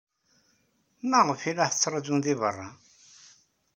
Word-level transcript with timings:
Maɣef 1.09 1.41
ay 1.43 1.53
la 1.55 1.67
ttṛajun 1.71 2.19
deg 2.25 2.37
beṛṛa? 2.41 2.69